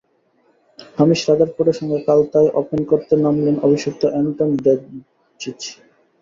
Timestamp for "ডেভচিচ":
4.63-5.61